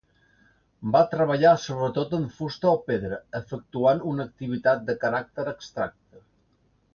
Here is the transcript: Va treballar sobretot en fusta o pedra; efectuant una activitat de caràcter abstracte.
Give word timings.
Va 0.93 1.01
treballar 1.09 1.51
sobretot 1.65 2.15
en 2.19 2.25
fusta 2.37 2.71
o 2.71 2.73
pedra; 2.87 3.19
efectuant 3.41 4.01
una 4.13 4.27
activitat 4.31 4.83
de 4.89 4.97
caràcter 5.05 5.47
abstracte. 5.53 6.25